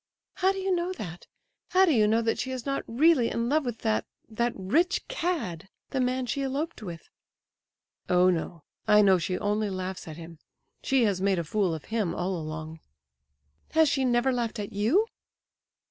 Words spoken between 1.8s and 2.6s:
do you know that she